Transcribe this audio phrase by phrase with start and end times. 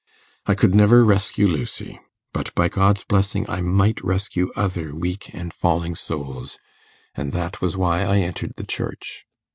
[0.47, 1.99] I could never rescue Lucy;
[2.33, 6.57] but by God's blessing I might rescue other weak and falling souls;
[7.13, 9.27] and that was why I entered the Church.